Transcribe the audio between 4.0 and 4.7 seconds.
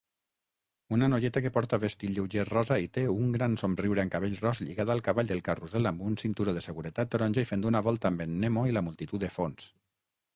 amb cabell ros